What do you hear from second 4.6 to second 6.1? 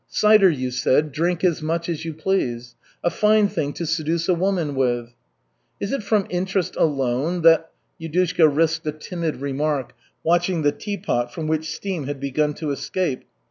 with!" "Is it